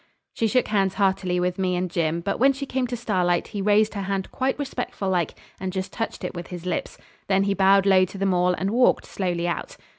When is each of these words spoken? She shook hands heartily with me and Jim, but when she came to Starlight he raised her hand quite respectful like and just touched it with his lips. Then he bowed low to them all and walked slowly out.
She 0.33 0.47
shook 0.47 0.69
hands 0.69 0.95
heartily 0.95 1.39
with 1.39 1.59
me 1.59 1.75
and 1.75 1.87
Jim, 1.87 2.21
but 2.21 2.39
when 2.39 2.53
she 2.53 2.65
came 2.65 2.87
to 2.87 2.97
Starlight 2.97 3.49
he 3.49 3.61
raised 3.61 3.93
her 3.93 4.01
hand 4.01 4.31
quite 4.31 4.57
respectful 4.57 5.09
like 5.11 5.35
and 5.59 5.71
just 5.71 5.93
touched 5.93 6.23
it 6.23 6.33
with 6.33 6.47
his 6.47 6.65
lips. 6.65 6.97
Then 7.27 7.43
he 7.43 7.53
bowed 7.53 7.85
low 7.85 8.03
to 8.05 8.17
them 8.17 8.33
all 8.33 8.55
and 8.55 8.71
walked 8.71 9.05
slowly 9.05 9.47
out. 9.47 9.77